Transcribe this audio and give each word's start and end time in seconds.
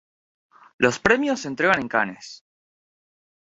Los 0.79 0.97
premios 0.97 1.41
se 1.41 1.47
entregan 1.47 1.79
en 1.81 1.87
Cannes. 1.87 2.43